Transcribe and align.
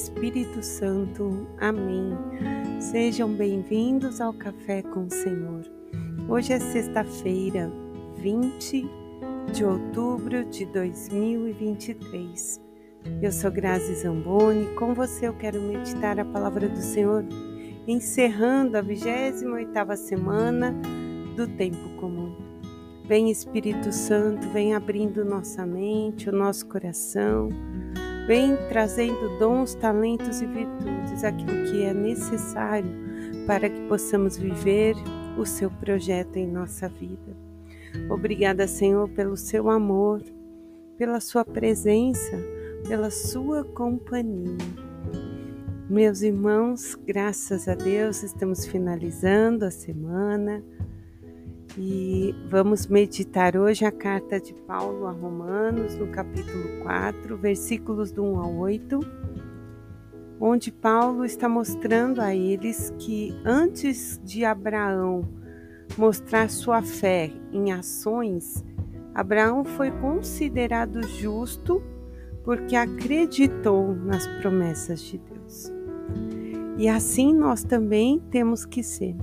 Espírito 0.00 0.62
Santo. 0.62 1.46
Amém. 1.58 2.16
Sejam 2.80 3.30
bem-vindos 3.30 4.18
ao 4.18 4.32
Café 4.32 4.80
com 4.80 5.04
o 5.04 5.10
Senhor. 5.10 5.60
Hoje 6.26 6.54
é 6.54 6.58
sexta-feira, 6.58 7.70
20 8.16 8.88
de 9.52 9.62
outubro 9.62 10.42
de 10.46 10.64
2023. 10.64 12.62
Eu 13.20 13.30
sou 13.30 13.50
Grazi 13.50 13.94
Zamboni. 13.96 14.74
Com 14.74 14.94
você 14.94 15.28
eu 15.28 15.34
quero 15.34 15.60
meditar 15.60 16.18
a 16.18 16.24
palavra 16.24 16.66
do 16.66 16.80
Senhor, 16.80 17.22
encerrando 17.86 18.78
a 18.78 18.82
28ª 18.82 19.96
semana 19.96 20.74
do 21.36 21.46
tempo 21.46 21.90
comum. 22.00 22.34
Vem 23.04 23.30
Espírito 23.30 23.92
Santo, 23.92 24.48
vem 24.48 24.74
abrindo 24.74 25.26
nossa 25.26 25.66
mente, 25.66 26.30
o 26.30 26.32
nosso 26.32 26.66
coração 26.66 27.50
Vem 28.26 28.56
trazendo 28.68 29.38
dons, 29.38 29.74
talentos 29.74 30.40
e 30.40 30.46
virtudes, 30.46 31.24
aquilo 31.24 31.64
que 31.70 31.82
é 31.82 31.92
necessário 31.92 32.90
para 33.46 33.68
que 33.68 33.80
possamos 33.88 34.36
viver 34.36 34.94
o 35.36 35.44
seu 35.44 35.70
projeto 35.70 36.36
em 36.36 36.46
nossa 36.46 36.88
vida. 36.88 37.36
Obrigada, 38.08 38.66
Senhor, 38.66 39.08
pelo 39.10 39.36
seu 39.36 39.68
amor, 39.68 40.22
pela 40.96 41.20
sua 41.20 41.44
presença, 41.44 42.38
pela 42.86 43.10
sua 43.10 43.64
companhia. 43.64 44.58
Meus 45.88 46.22
irmãos, 46.22 46.94
graças 46.94 47.66
a 47.66 47.74
Deus, 47.74 48.22
estamos 48.22 48.64
finalizando 48.64 49.64
a 49.64 49.70
semana 49.70 50.62
e 51.78 52.34
vamos 52.48 52.86
meditar 52.86 53.56
hoje 53.56 53.84
a 53.84 53.92
carta 53.92 54.40
de 54.40 54.52
Paulo 54.52 55.06
a 55.06 55.12
Romanos, 55.12 55.96
no 55.96 56.08
capítulo 56.08 56.82
4, 56.82 57.36
versículos 57.36 58.10
do 58.10 58.24
1 58.24 58.40
ao 58.40 58.56
8, 58.56 59.00
onde 60.40 60.72
Paulo 60.72 61.24
está 61.24 61.48
mostrando 61.48 62.20
a 62.20 62.34
eles 62.34 62.92
que 62.98 63.32
antes 63.44 64.20
de 64.24 64.44
Abraão 64.44 65.28
mostrar 65.96 66.50
sua 66.50 66.82
fé 66.82 67.30
em 67.52 67.72
ações, 67.72 68.64
Abraão 69.14 69.64
foi 69.64 69.90
considerado 69.90 71.02
justo 71.06 71.82
porque 72.42 72.74
acreditou 72.74 73.94
nas 73.94 74.26
promessas 74.40 75.00
de 75.02 75.18
Deus. 75.18 75.70
E 76.78 76.88
assim 76.88 77.34
nós 77.34 77.62
também 77.62 78.18
temos 78.30 78.64
que 78.64 78.82
ser. 78.82 79.14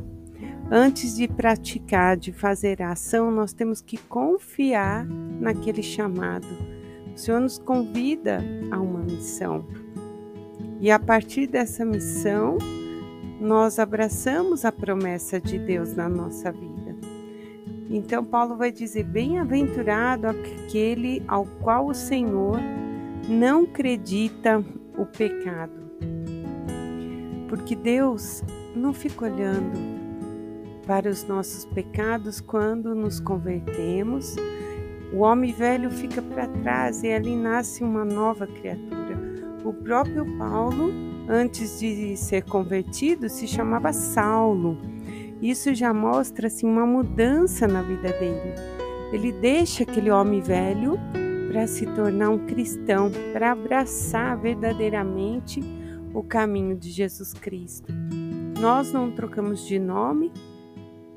Antes 0.69 1.15
de 1.15 1.29
praticar, 1.29 2.17
de 2.17 2.33
fazer 2.33 2.81
a 2.81 2.91
ação, 2.91 3.31
nós 3.31 3.53
temos 3.53 3.79
que 3.79 3.97
confiar 3.97 5.05
naquele 5.05 5.81
chamado. 5.81 6.45
O 7.15 7.17
Senhor 7.17 7.39
nos 7.39 7.57
convida 7.57 8.43
a 8.69 8.77
uma 8.77 8.99
missão. 8.99 9.65
E 10.81 10.91
a 10.91 10.99
partir 10.99 11.47
dessa 11.47 11.85
missão, 11.85 12.57
nós 13.39 13.79
abraçamos 13.79 14.65
a 14.65 14.71
promessa 14.71 15.39
de 15.39 15.57
Deus 15.57 15.95
na 15.95 16.09
nossa 16.09 16.51
vida. 16.51 16.97
Então, 17.89 18.25
Paulo 18.25 18.57
vai 18.57 18.69
dizer: 18.69 19.05
Bem-aventurado 19.05 20.27
aquele 20.27 21.23
ao 21.29 21.45
qual 21.61 21.87
o 21.87 21.93
Senhor 21.93 22.59
não 23.29 23.63
acredita 23.63 24.61
o 24.97 25.05
pecado. 25.05 25.71
Porque 27.47 27.73
Deus 27.73 28.43
não 28.75 28.93
fica 28.93 29.23
olhando 29.23 29.96
para 30.87 31.09
os 31.09 31.25
nossos 31.25 31.65
pecados 31.65 32.39
quando 32.39 32.95
nos 32.95 33.19
convertemos. 33.19 34.37
O 35.13 35.17
homem 35.17 35.51
velho 35.51 35.91
fica 35.91 36.21
para 36.21 36.47
trás 36.47 37.03
e 37.03 37.11
ali 37.11 37.35
nasce 37.35 37.83
uma 37.83 38.05
nova 38.05 38.47
criatura. 38.47 39.19
O 39.65 39.73
próprio 39.73 40.25
Paulo, 40.37 40.89
antes 41.27 41.79
de 41.79 42.15
ser 42.15 42.43
convertido, 42.45 43.27
se 43.27 43.45
chamava 43.45 43.91
Saulo. 43.91 44.77
Isso 45.41 45.75
já 45.75 45.93
mostra 45.93 46.47
assim, 46.47 46.65
uma 46.65 46.85
mudança 46.85 47.67
na 47.67 47.81
vida 47.81 48.09
dele. 48.13 48.53
Ele 49.11 49.31
deixa 49.33 49.83
aquele 49.83 50.09
homem 50.09 50.41
velho 50.41 50.97
para 51.51 51.67
se 51.67 51.85
tornar 51.85 52.29
um 52.29 52.45
cristão, 52.45 53.11
para 53.33 53.51
abraçar 53.51 54.37
verdadeiramente 54.37 55.61
o 56.13 56.23
caminho 56.23 56.75
de 56.77 56.89
Jesus 56.91 57.33
Cristo. 57.33 57.93
Nós 58.59 58.91
não 58.91 59.11
trocamos 59.11 59.65
de 59.65 59.77
nome, 59.77 60.31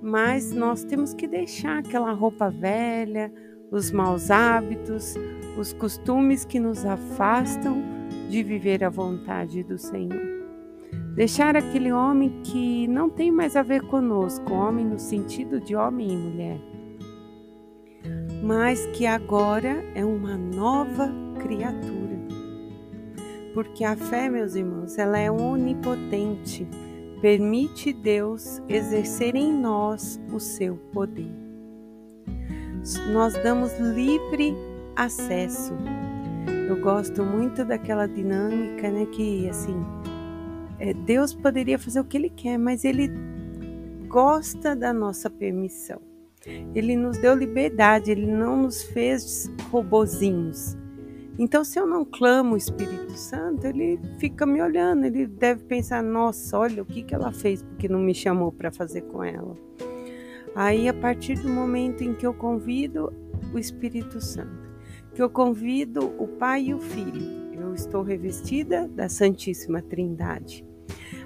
mas 0.02 0.52
nós 0.52 0.84
temos 0.84 1.12
que 1.12 1.26
deixar 1.26 1.78
aquela 1.78 2.12
roupa 2.12 2.50
velha, 2.50 3.32
os 3.70 3.90
maus 3.90 4.30
hábitos, 4.30 5.14
os 5.58 5.72
costumes 5.72 6.44
que 6.44 6.58
nos 6.58 6.84
afastam 6.84 7.82
de 8.28 8.42
viver 8.42 8.82
a 8.82 8.88
vontade 8.88 9.62
do 9.62 9.78
Senhor. 9.78 10.40
Deixar 11.14 11.56
aquele 11.56 11.92
homem 11.92 12.40
que 12.42 12.86
não 12.88 13.10
tem 13.10 13.30
mais 13.30 13.56
a 13.56 13.62
ver 13.62 13.82
conosco, 13.82 14.52
homem 14.52 14.84
no 14.84 14.98
sentido 14.98 15.60
de 15.60 15.74
homem 15.74 16.12
e 16.12 16.16
mulher, 16.16 16.58
mas 18.42 18.86
que 18.86 19.06
agora 19.06 19.84
é 19.94 20.04
uma 20.04 20.36
nova 20.36 21.12
criatura. 21.40 22.18
Porque 23.52 23.84
a 23.84 23.96
fé, 23.96 24.30
meus 24.30 24.54
irmãos, 24.54 24.96
ela 24.96 25.18
é 25.18 25.30
onipotente 25.30 26.66
permite 27.20 27.92
Deus 27.92 28.60
exercer 28.69 29.34
em 29.34 29.53
nós 29.53 30.20
o 30.32 30.41
seu 30.41 30.76
poder. 30.92 31.31
Nós 33.12 33.34
damos 33.42 33.78
livre 33.78 34.54
acesso. 34.97 35.75
Eu 36.69 36.80
gosto 36.80 37.22
muito 37.22 37.64
daquela 37.64 38.06
dinâmica, 38.06 38.91
né, 38.91 39.06
que 39.06 39.48
assim, 39.48 39.76
é, 40.78 40.94
Deus 40.94 41.34
poderia 41.34 41.78
fazer 41.78 42.00
o 42.00 42.04
que 42.04 42.16
ele 42.16 42.30
quer, 42.30 42.59
mas 42.59 42.84
ele 42.84 43.10
gosta 44.09 44.75
da 44.75 44.92
nossa 44.92 45.28
permissão. 45.28 46.00
Ele 46.75 46.97
nos 46.97 47.19
deu 47.19 47.34
liberdade, 47.34 48.10
ele 48.10 48.26
não 48.26 48.62
nos 48.62 48.82
fez 48.82 49.50
robozinhos. 49.70 50.76
Então, 51.42 51.64
se 51.64 51.80
eu 51.80 51.86
não 51.86 52.04
clamo 52.04 52.52
o 52.52 52.56
Espírito 52.58 53.12
Santo, 53.12 53.66
ele 53.66 53.98
fica 54.18 54.44
me 54.44 54.60
olhando, 54.60 55.06
ele 55.06 55.26
deve 55.26 55.64
pensar: 55.64 56.02
nossa, 56.02 56.58
olha 56.58 56.82
o 56.82 56.84
que, 56.84 57.02
que 57.02 57.14
ela 57.14 57.32
fez 57.32 57.62
porque 57.62 57.88
não 57.88 57.98
me 57.98 58.14
chamou 58.14 58.52
para 58.52 58.70
fazer 58.70 59.00
com 59.04 59.24
ela. 59.24 59.56
Aí, 60.54 60.86
a 60.86 60.92
partir 60.92 61.38
do 61.38 61.48
momento 61.48 62.04
em 62.04 62.12
que 62.12 62.26
eu 62.26 62.34
convido 62.34 63.10
o 63.54 63.58
Espírito 63.58 64.20
Santo, 64.20 64.70
que 65.14 65.22
eu 65.22 65.30
convido 65.30 66.12
o 66.18 66.28
Pai 66.28 66.64
e 66.64 66.74
o 66.74 66.78
Filho, 66.78 67.54
eu 67.54 67.72
estou 67.72 68.02
revestida 68.02 68.86
da 68.86 69.08
Santíssima 69.08 69.80
Trindade. 69.80 70.62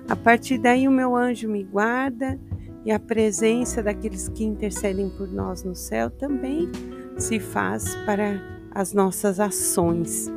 A 0.08 0.14
partir 0.14 0.58
daí, 0.58 0.86
o 0.86 0.92
meu 0.92 1.16
anjo 1.16 1.48
me 1.48 1.64
guarda 1.64 2.38
e 2.84 2.92
a 2.92 3.00
presença 3.00 3.82
daqueles 3.82 4.28
que 4.28 4.44
intercedem 4.44 5.10
por 5.10 5.26
nós 5.26 5.64
no 5.64 5.74
céu 5.74 6.08
também 6.08 6.70
se 7.18 7.40
faz 7.40 7.96
para 8.06 8.53
as 8.74 8.92
nossas 8.92 9.38
ações. 9.38 10.30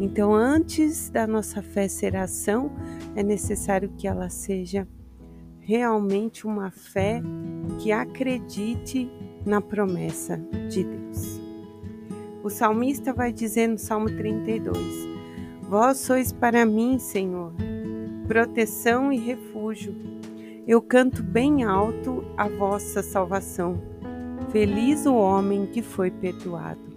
Então, 0.00 0.34
antes 0.34 1.10
da 1.10 1.26
nossa 1.26 1.62
fé 1.62 1.86
ser 1.86 2.16
ação, 2.16 2.72
é 3.14 3.22
necessário 3.22 3.92
que 3.96 4.08
ela 4.08 4.28
seja 4.28 4.88
realmente 5.60 6.46
uma 6.46 6.70
fé 6.70 7.22
que 7.78 7.92
acredite 7.92 9.10
na 9.44 9.60
promessa 9.60 10.38
de 10.68 10.84
Deus. 10.84 11.40
O 12.42 12.50
salmista 12.50 13.12
vai 13.12 13.32
dizer 13.32 13.68
no 13.68 13.78
Salmo 13.78 14.06
32: 14.06 14.76
Vós 15.62 15.98
sois 15.98 16.32
para 16.32 16.66
mim, 16.66 16.98
Senhor, 16.98 17.52
proteção 18.26 19.12
e 19.12 19.18
refúgio. 19.18 19.94
Eu 20.66 20.80
canto 20.80 21.22
bem 21.22 21.64
alto 21.64 22.24
a 22.36 22.48
vossa 22.48 23.02
salvação. 23.02 23.80
Feliz 24.50 25.06
o 25.06 25.14
homem 25.14 25.66
que 25.66 25.82
foi 25.82 26.10
perdoado. 26.10 26.91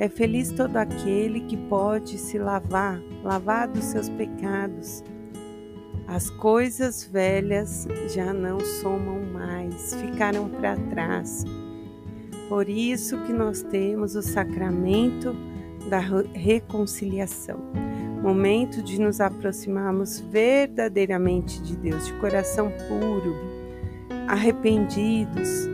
É 0.00 0.08
feliz 0.08 0.50
todo 0.50 0.78
aquele 0.78 1.40
que 1.40 1.58
pode 1.58 2.16
se 2.16 2.38
lavar, 2.38 2.98
lavar 3.22 3.68
dos 3.68 3.84
seus 3.84 4.08
pecados. 4.08 5.04
As 6.08 6.30
coisas 6.30 7.04
velhas 7.04 7.86
já 8.08 8.32
não 8.32 8.58
somam 8.60 9.20
mais, 9.30 9.94
ficaram 9.96 10.48
para 10.48 10.74
trás. 10.88 11.44
Por 12.48 12.66
isso 12.66 13.18
que 13.24 13.32
nós 13.34 13.62
temos 13.62 14.16
o 14.16 14.22
sacramento 14.22 15.36
da 15.90 16.00
reconciliação. 16.32 17.60
Momento 18.22 18.82
de 18.82 18.98
nos 18.98 19.20
aproximarmos 19.20 20.18
verdadeiramente 20.18 21.60
de 21.60 21.76
Deus, 21.76 22.06
de 22.06 22.14
coração 22.14 22.72
puro, 22.88 23.36
arrependidos, 24.26 25.68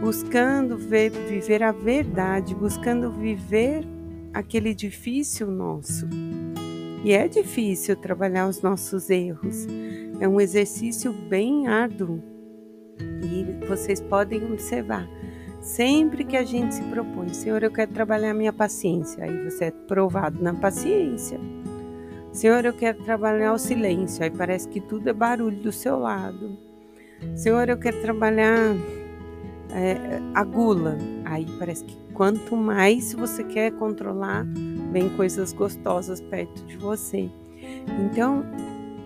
buscando 0.00 0.76
ver, 0.76 1.10
viver 1.10 1.62
a 1.62 1.72
verdade, 1.72 2.54
buscando 2.54 3.10
viver 3.10 3.84
aquele 4.32 4.74
difícil 4.74 5.50
nosso. 5.50 6.08
E 7.04 7.12
é 7.12 7.28
difícil 7.28 7.96
trabalhar 7.96 8.48
os 8.48 8.60
nossos 8.60 9.08
erros, 9.08 9.66
é 10.20 10.28
um 10.28 10.40
exercício 10.40 11.12
bem 11.12 11.68
árduo. 11.68 12.22
E 13.00 13.66
vocês 13.66 14.00
podem 14.00 14.44
observar, 14.44 15.08
sempre 15.60 16.24
que 16.24 16.36
a 16.36 16.44
gente 16.44 16.74
se 16.74 16.82
propõe, 16.82 17.32
Senhor, 17.32 17.62
eu 17.62 17.70
quero 17.70 17.92
trabalhar 17.92 18.32
a 18.32 18.34
minha 18.34 18.52
paciência, 18.52 19.24
aí 19.24 19.44
você 19.44 19.66
é 19.66 19.70
provado 19.70 20.42
na 20.42 20.54
paciência. 20.54 21.38
Senhor, 22.32 22.64
eu 22.64 22.72
quero 22.72 23.02
trabalhar 23.02 23.52
o 23.52 23.58
silêncio. 23.58 24.22
Aí 24.22 24.30
parece 24.30 24.68
que 24.68 24.80
tudo 24.80 25.08
é 25.08 25.12
barulho 25.12 25.56
do 25.56 25.72
seu 25.72 25.98
lado. 25.98 26.56
Senhor, 27.34 27.68
eu 27.68 27.76
quero 27.76 28.00
trabalhar 28.00 28.76
é, 29.72 30.20
a 30.34 30.44
gula. 30.44 30.96
Aí 31.24 31.46
parece 31.58 31.84
que 31.84 31.96
quanto 32.12 32.56
mais 32.56 33.12
você 33.12 33.44
quer 33.44 33.72
controlar, 33.72 34.46
vem 34.92 35.08
coisas 35.10 35.52
gostosas 35.52 36.20
perto 36.20 36.64
de 36.66 36.76
você. 36.76 37.30
Então, 38.04 38.44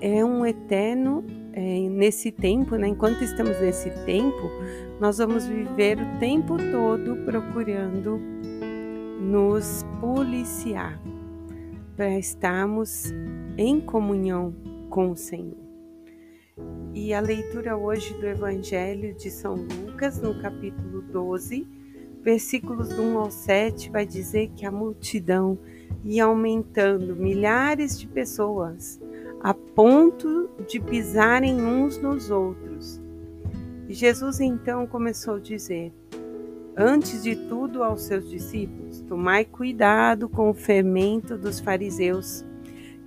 é 0.01 0.25
um 0.25 0.45
eterno 0.45 1.25
é, 1.53 1.89
nesse 1.89 2.31
tempo, 2.31 2.77
né? 2.77 2.89
enquanto 2.89 3.23
estamos 3.23 3.61
nesse 3.61 3.91
tempo, 4.05 4.51
nós 5.01 5.19
vamos 5.19 5.47
viver 5.47 5.99
o 5.99 6.19
tempo 6.19 6.57
todo 6.57 7.17
procurando 7.25 8.21
nos 9.21 9.85
policiar 10.01 11.01
para 11.97 12.19
estarmos 12.19 13.13
em 13.57 13.81
comunhão 13.81 14.55
com 14.89 15.11
o 15.11 15.17
Senhor. 15.17 15.62
E 16.95 17.15
a 17.15 17.21
leitura 17.21 17.75
hoje 17.75 18.13
do 18.15 18.27
Evangelho 18.27 19.15
de 19.15 19.31
São 19.31 19.55
Lucas, 19.55 20.21
no 20.21 20.39
capítulo 20.43 21.01
12, 21.01 21.67
versículos 22.21 22.91
do 22.91 23.01
1 23.01 23.19
ao 23.19 23.31
7, 23.31 23.91
vai 23.91 24.05
dizer 24.05 24.51
que 24.55 24.67
a 24.67 24.71
multidão 24.71 25.59
ia 26.05 26.25
aumentando, 26.25 27.17
milhares 27.17 27.99
de 27.99 28.07
pessoas, 28.07 29.01
a 29.41 29.55
ponto 29.55 30.51
de 30.69 30.79
pisarem 30.79 31.63
uns 31.63 31.97
nos 31.97 32.31
outros. 32.31 33.01
E 33.89 33.95
Jesus 33.95 34.39
então 34.39 34.87
começou 34.87 35.37
a 35.37 35.41
dizer: 35.41 35.95
Antes 36.77 37.23
de 37.23 37.35
tudo 37.35 37.83
aos 37.83 38.03
seus 38.03 38.29
discípulos, 38.29 39.01
tomai 39.01 39.47
cuidado 39.47 40.29
com 40.29 40.51
o 40.51 40.55
fermento 40.55 41.39
dos 41.39 41.59
fariseus, 41.59 42.45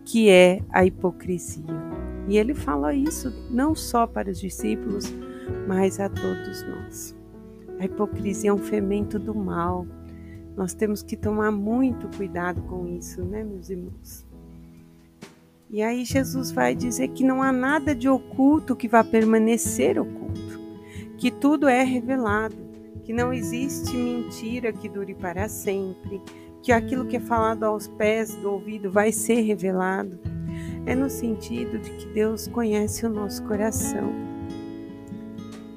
que 0.03 0.27
é 0.27 0.59
a 0.71 0.83
hipocrisia. 0.83 1.84
E 2.27 2.37
ele 2.37 2.53
fala 2.53 2.93
isso 2.93 3.31
não 3.51 3.75
só 3.75 4.07
para 4.07 4.29
os 4.31 4.39
discípulos, 4.39 5.05
mas 5.67 5.99
a 5.99 6.09
todos 6.09 6.63
nós. 6.63 7.15
A 7.79 7.85
hipocrisia 7.85 8.49
é 8.49 8.53
um 8.53 8.57
fermento 8.57 9.19
do 9.19 9.35
mal. 9.35 9.85
Nós 10.55 10.73
temos 10.73 11.03
que 11.03 11.17
tomar 11.17 11.51
muito 11.51 12.07
cuidado 12.15 12.61
com 12.63 12.87
isso, 12.87 13.23
né, 13.23 13.43
meus 13.43 13.69
irmãos? 13.69 14.25
E 15.69 15.81
aí 15.81 16.05
Jesus 16.05 16.51
vai 16.51 16.73
dizer 16.73 17.09
que 17.09 17.23
não 17.23 17.43
há 17.43 17.51
nada 17.51 17.93
de 17.93 18.07
oculto 18.07 18.75
que 18.75 18.87
vá 18.87 19.03
permanecer 19.03 19.99
oculto, 19.99 20.59
que 21.17 21.29
tudo 21.31 21.67
é 21.67 21.83
revelado, 21.83 22.55
que 23.03 23.11
não 23.11 23.33
existe 23.33 23.95
mentira 23.95 24.71
que 24.71 24.87
dure 24.87 25.13
para 25.13 25.49
sempre, 25.49 26.21
que 26.61 26.71
aquilo 26.71 27.05
que 27.05 27.17
é 27.17 27.19
falado 27.19 27.63
aos 27.63 27.87
pés 27.87 28.35
do 28.35 28.51
ouvido 28.51 28.89
vai 28.89 29.11
ser 29.11 29.41
revelado. 29.41 30.17
É 30.85 30.95
no 30.95 31.09
sentido 31.09 31.79
de 31.79 31.89
que 31.91 32.05
Deus 32.07 32.47
conhece 32.47 33.05
o 33.05 33.09
nosso 33.09 33.43
coração. 33.43 34.13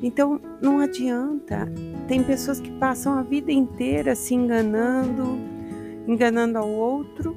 Então 0.02 0.40
não 0.60 0.80
adianta. 0.80 1.70
Tem 2.06 2.22
pessoas 2.22 2.60
que 2.60 2.70
passam 2.72 3.14
a 3.14 3.22
vida 3.22 3.50
inteira 3.50 4.14
se 4.14 4.34
enganando, 4.34 5.38
enganando 6.06 6.58
ao 6.58 6.68
outro, 6.68 7.36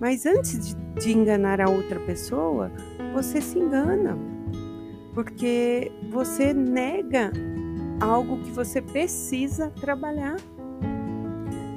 mas 0.00 0.26
antes 0.26 0.68
de, 0.68 0.74
de 1.00 1.16
enganar 1.16 1.60
a 1.60 1.68
outra 1.68 1.98
pessoa, 2.00 2.70
você 3.12 3.40
se 3.40 3.58
engana, 3.58 4.16
porque 5.14 5.90
você 6.10 6.52
nega 6.52 7.32
algo 8.00 8.38
que 8.38 8.50
você 8.50 8.80
precisa 8.80 9.70
trabalhar, 9.70 10.36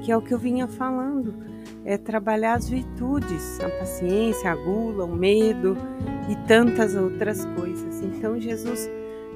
que 0.03 0.11
é 0.11 0.17
o 0.17 0.21
que 0.21 0.33
eu 0.33 0.37
vinha 0.37 0.67
falando, 0.67 1.33
é 1.83 1.97
trabalhar 1.97 2.55
as 2.55 2.69
virtudes, 2.69 3.59
a 3.59 3.69
paciência, 3.79 4.51
a 4.51 4.55
gula, 4.55 5.05
o 5.05 5.15
medo 5.15 5.75
e 6.29 6.35
tantas 6.47 6.95
outras 6.95 7.45
coisas. 7.45 8.01
Então 8.01 8.39
Jesus 8.39 8.89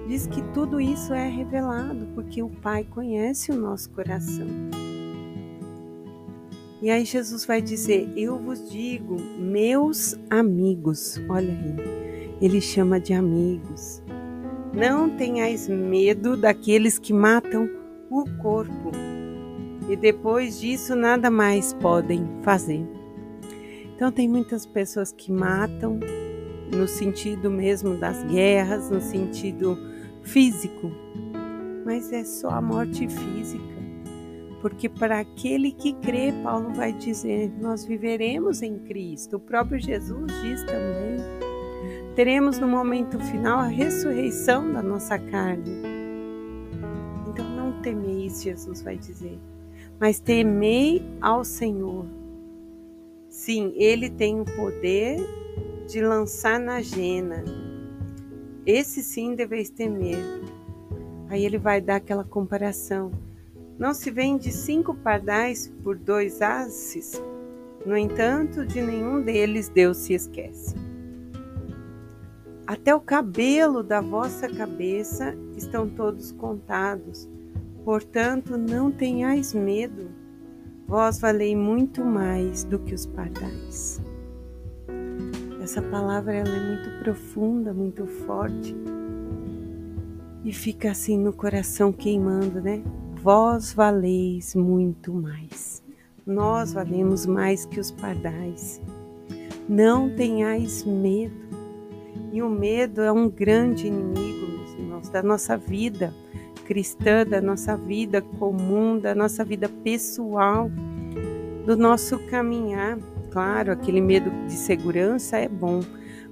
diz 0.08 0.28
que 0.28 0.42
tudo 0.54 0.80
isso 0.80 1.14
é 1.14 1.28
revelado 1.28 2.08
porque 2.14 2.44
o 2.44 2.50
Pai 2.50 2.84
conhece 2.84 3.52
o 3.52 3.56
nosso 3.56 3.90
coração. 3.90 4.48
E 6.82 6.90
aí 6.92 7.04
Jesus 7.04 7.46
vai 7.46 7.62
dizer: 7.62 8.12
Eu 8.16 8.38
vos 8.38 8.70
digo, 8.70 9.18
meus 9.40 10.16
amigos. 10.30 11.20
Olha 11.28 11.52
aí, 11.52 12.36
ele 12.42 12.62
chama 12.62 13.00
de 13.00 13.14
amigos. 13.14 14.04
Não 14.74 15.10
tenhais 15.10 15.68
medo 15.70 16.36
daqueles 16.36 17.00
que 17.00 17.14
matam 17.14 17.70
o 18.10 18.26
corpo 18.42 18.92
e 19.90 19.96
depois 19.96 20.60
disso 20.60 20.96
nada 20.96 21.30
mais 21.30 21.74
podem 21.74 22.28
fazer. 22.42 22.86
Então, 23.96 24.12
tem 24.12 24.28
muitas 24.28 24.66
pessoas 24.66 25.12
que 25.12 25.32
matam 25.32 26.00
no 26.76 26.88
sentido 26.88 27.50
mesmo 27.50 27.96
das 27.98 28.24
guerras, 28.24 28.90
no 28.90 29.00
sentido 29.00 29.78
físico, 30.24 30.92
mas 31.86 32.12
é 32.12 32.24
só 32.24 32.50
a 32.50 32.62
morte 32.62 33.08
física. 33.08 33.76
Porque 34.62 34.90
para 34.90 35.20
aquele 35.20 35.72
que 35.72 35.94
crê, 35.94 36.34
Paulo 36.44 36.74
vai 36.74 36.92
dizer, 36.92 37.54
nós 37.62 37.86
viveremos 37.86 38.62
em 38.64 38.80
Cristo. 38.80 39.38
O 39.38 39.40
próprio 39.40 39.80
Jesus 39.80 40.32
diz 40.42 40.64
também 40.64 41.46
teremos 42.16 42.58
no 42.60 42.68
momento 42.68 43.20
final 43.20 43.60
a 43.60 43.68
ressurreição 43.68 44.72
da 44.72 44.82
nossa 44.82 45.20
carne. 45.20 45.82
Então 47.28 47.48
não 47.50 47.82
temeis, 47.82 48.42
Jesus 48.42 48.82
vai 48.82 48.98
dizer, 48.98 49.38
mas 50.00 50.20
temei 50.20 51.02
ao 51.22 51.44
Senhor. 51.44 52.06
Sim, 53.30 53.74
ele 53.76 54.10
tem 54.10 54.40
o 54.40 54.46
poder 54.46 55.20
de 55.88 56.02
lançar 56.02 56.60
na 56.60 56.82
jena. 56.82 57.44
Esse 58.66 59.04
sim 59.04 59.36
deveis 59.36 59.70
temer. 59.70 60.18
Aí 61.30 61.46
ele 61.46 61.58
vai 61.58 61.82
dar 61.82 61.98
aquela 61.98 62.24
comparação. 62.24 63.12
Não 63.78 63.94
se 63.94 64.10
vende 64.10 64.52
cinco 64.52 64.96
pardais 64.96 65.72
por 65.84 65.98
dois 65.98 66.42
asses? 66.42 67.22
No 67.86 67.96
entanto, 67.96 68.66
de 68.66 68.82
nenhum 68.82 69.22
deles 69.22 69.70
Deus 69.70 69.98
se 69.98 70.14
esquece. 70.14 70.76
Até 72.66 72.96
o 72.96 73.00
cabelo 73.00 73.84
da 73.84 74.02
vossa 74.02 74.50
cabeça 74.50 75.38
estão 75.56 75.88
todos 75.88 76.32
contados. 76.32 77.30
Portanto, 77.86 78.58
não 78.58 78.90
tenhais 78.92 79.54
medo, 79.54 80.10
vós 80.88 81.20
valei 81.20 81.56
muito 81.56 82.04
mais 82.04 82.64
do 82.64 82.80
que 82.80 82.96
os 82.96 83.06
pardais. 83.06 84.02
Essa 85.62 85.84
palavra 85.84 86.34
ela 86.34 86.50
é 86.50 86.68
muito 86.68 87.04
profunda, 87.04 87.76
muito 87.76 88.08
forte 88.08 88.76
e 90.44 90.52
fica 90.52 90.90
assim 90.90 91.16
no 91.16 91.32
coração 91.32 91.94
queimando, 91.94 92.60
né? 92.60 92.82
Vós 93.22 93.72
valeis 93.72 94.56
muito 94.56 95.14
mais. 95.14 95.84
Nós 96.26 96.74
valemos 96.74 97.28
mais 97.28 97.68
que 97.68 97.80
os 97.80 97.92
pardais. 97.92 98.82
Não 99.70 100.10
tenhais 100.10 100.84
medo. 100.84 101.46
E 102.34 102.42
o 102.42 102.50
medo 102.50 103.02
é 103.02 103.12
um 103.12 103.30
grande 103.30 103.86
inimigo, 103.86 104.48
meus 104.48 104.74
irmãos, 104.74 105.10
da 105.10 105.22
nossa 105.22 105.56
vida 105.56 106.12
cristã, 106.66 107.26
da 107.26 107.40
nossa 107.40 107.78
vida 107.78 108.22
comum, 108.22 109.00
da 109.00 109.16
nossa 109.16 109.46
vida 109.46 109.70
pessoal, 109.70 110.70
do 111.66 111.78
nosso 111.78 112.20
caminhar. 112.28 112.98
Claro, 113.32 113.72
aquele 113.72 114.02
medo 114.02 114.30
de 114.48 114.54
segurança 114.54 115.38
é 115.38 115.48
bom, 115.48 115.82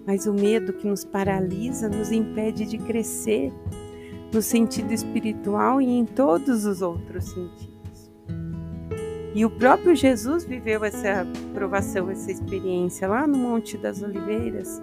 mas 0.05 0.25
o 0.25 0.33
medo 0.33 0.73
que 0.73 0.87
nos 0.87 1.05
paralisa 1.05 1.87
nos 1.87 2.11
impede 2.11 2.65
de 2.65 2.77
crescer 2.77 3.51
no 4.33 4.41
sentido 4.41 4.91
espiritual 4.91 5.81
e 5.81 5.89
em 5.89 6.05
todos 6.05 6.65
os 6.65 6.81
outros 6.81 7.25
sentidos. 7.25 7.72
E 9.35 9.43
o 9.43 9.49
próprio 9.49 9.95
Jesus 9.95 10.45
viveu 10.45 10.83
essa 10.83 11.25
provação, 11.53 12.09
essa 12.09 12.31
experiência 12.31 13.07
lá 13.07 13.25
no 13.25 13.37
Monte 13.37 13.77
das 13.77 14.03
Oliveiras, 14.03 14.79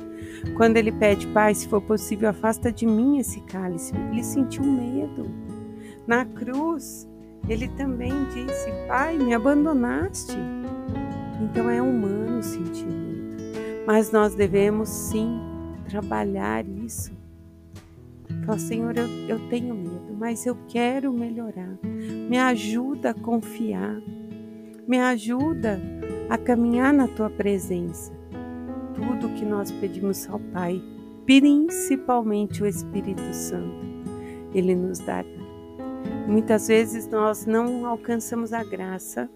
quando 0.56 0.76
ele 0.76 0.90
pede, 0.90 1.28
Pai, 1.28 1.54
se 1.54 1.68
for 1.68 1.80
possível, 1.80 2.28
afasta 2.28 2.72
de 2.72 2.84
mim 2.84 3.18
esse 3.18 3.40
cálice. 3.42 3.94
Ele 4.10 4.24
sentiu 4.24 4.64
medo. 4.64 5.30
Na 6.04 6.24
cruz, 6.24 7.08
ele 7.48 7.68
também 7.68 8.12
disse, 8.34 8.70
Pai, 8.88 9.16
me 9.16 9.34
abandonaste. 9.34 10.36
Então 11.40 11.70
é 11.70 11.80
humano 11.80 12.42
sentir 12.42 12.86
medo. 12.86 13.42
Mas 13.86 14.10
nós 14.10 14.34
devemos 14.34 14.88
sim 14.88 15.40
trabalhar 15.88 16.66
isso. 16.66 17.12
Falar, 18.44 18.58
Senhor, 18.58 18.96
eu, 18.96 19.06
eu 19.28 19.48
tenho 19.48 19.74
medo, 19.76 20.12
mas 20.18 20.44
eu 20.44 20.56
quero 20.66 21.12
melhorar. 21.12 21.78
Me 21.82 22.38
ajuda 22.38 23.10
a 23.10 23.14
confiar 23.14 24.00
me 24.90 24.98
ajuda 24.98 25.80
a 26.28 26.36
caminhar 26.36 26.92
na 26.92 27.06
tua 27.06 27.30
presença. 27.30 28.12
Tudo 28.92 29.32
que 29.36 29.44
nós 29.44 29.70
pedimos 29.70 30.28
ao 30.28 30.40
Pai, 30.40 30.82
principalmente 31.24 32.60
o 32.60 32.66
Espírito 32.66 33.22
Santo, 33.32 33.86
Ele 34.52 34.74
nos 34.74 34.98
dará. 34.98 35.28
Muitas 36.26 36.66
vezes 36.66 37.06
nós 37.06 37.46
não 37.46 37.86
alcançamos 37.86 38.52
a 38.52 38.64
graça 38.64 39.30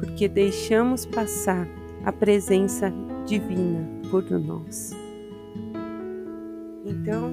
porque 0.00 0.26
deixamos 0.26 1.06
passar 1.06 1.68
a 2.04 2.10
presença 2.10 2.92
divina 3.26 3.86
por 4.10 4.28
nós. 4.28 4.90
Então, 6.84 7.30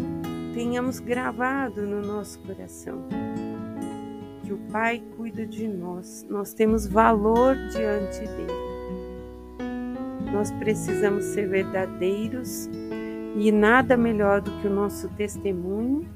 tenhamos 0.54 1.00
gravado 1.00 1.82
no 1.82 2.02
nosso 2.04 2.38
coração 2.42 3.04
que 4.44 4.54
o 4.54 4.58
Pai 4.72 5.02
cuida 5.16 5.46
de 5.46 5.68
nós, 5.68 6.26
nós 6.30 6.54
temos 6.54 6.86
valor 6.86 7.56
diante 7.72 8.20
dele. 8.20 8.64
Nós 10.32 10.52
precisamos 10.52 11.26
ser 11.26 11.48
verdadeiros 11.48 12.70
e 13.36 13.52
nada 13.52 13.96
melhor 13.96 14.42
do 14.42 14.52
que 14.60 14.68
o 14.68 14.74
nosso 14.74 15.08
testemunho 15.10 16.08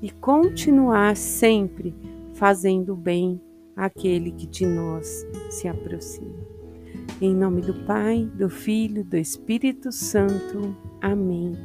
e 0.00 0.10
continuar 0.10 1.16
sempre 1.16 1.94
fazendo 2.34 2.96
bem 2.96 3.40
àquele 3.76 4.32
que 4.32 4.46
de 4.46 4.66
nós 4.66 5.26
se 5.50 5.68
aproxima. 5.68 6.52
Em 7.20 7.34
nome 7.34 7.62
do 7.62 7.74
Pai, 7.84 8.28
do 8.34 8.48
Filho, 8.48 9.04
do 9.04 9.16
Espírito 9.16 9.92
Santo. 9.92 10.76
Amém. 11.00 11.56